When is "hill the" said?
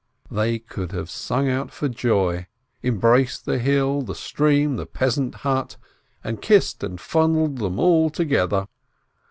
3.59-4.15